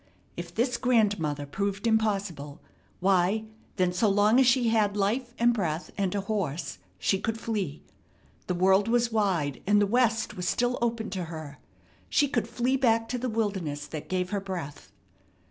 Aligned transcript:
If 0.35 0.55
this 0.55 0.77
grandmother 0.77 1.45
proved 1.45 1.85
impossible, 1.85 2.59
why, 3.01 3.45
then 3.75 3.93
so 3.93 4.09
long 4.09 4.39
as 4.39 4.47
she 4.47 4.69
had 4.69 4.97
life 4.97 5.35
and 5.37 5.53
breath 5.53 5.91
and 5.95 6.15
a 6.15 6.21
horse 6.21 6.79
she 6.97 7.19
could 7.19 7.39
flee. 7.39 7.83
The 8.47 8.55
world 8.55 8.87
was 8.87 9.11
wide, 9.11 9.61
and 9.67 9.79
the 9.79 9.85
West 9.85 10.35
was 10.35 10.47
still 10.49 10.79
open 10.81 11.11
to 11.11 11.25
her. 11.25 11.59
She 12.09 12.27
could 12.27 12.47
flee 12.47 12.77
back 12.77 13.09
to 13.09 13.19
the 13.19 13.29
wilderness 13.29 13.85
that 13.85 14.09
gave 14.09 14.31
her 14.31 14.41
breath. 14.41 14.91